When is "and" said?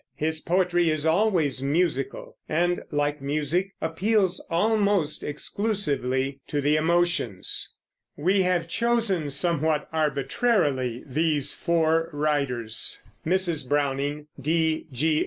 2.49-2.81